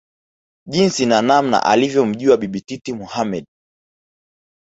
jinsi 0.65 1.05
na 1.05 1.21
namna 1.21 1.65
alivyomjua 1.65 2.37
Bibi 2.37 2.61
Titi 2.61 2.93
Mohamed 2.93 3.45